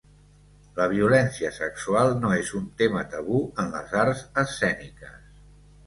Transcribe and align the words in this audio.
La 0.79 0.87
violència 0.93 1.51
sexual 1.59 2.11
no 2.23 2.33
és 2.39 2.51
un 2.63 2.65
tema 2.83 3.07
tabú 3.15 3.45
en 3.65 3.73
les 3.79 3.97
arts 4.09 4.27
escèniques. 4.49 5.25